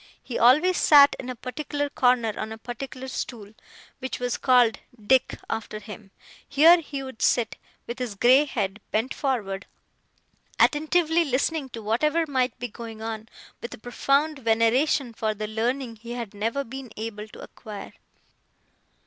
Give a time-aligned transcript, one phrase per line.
[0.23, 3.53] He always sat in a particular corner, on a particular stool,
[3.99, 6.09] which was called 'Dick', after him;
[6.49, 9.67] here he would sit, with his grey head bent forward,
[10.59, 13.29] attentively listening to whatever might be going on,
[13.61, 17.93] with a profound veneration for the learning he had never been able to acquire.